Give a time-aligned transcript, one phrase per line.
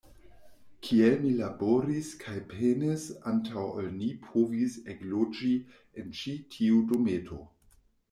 [0.85, 5.55] Kiel mi laboris kaj penis antaŭ ol ni povis ekloĝi
[6.05, 7.45] en ĉi tiu dometo!